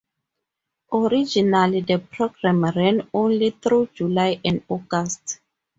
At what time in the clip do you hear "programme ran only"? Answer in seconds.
1.99-3.51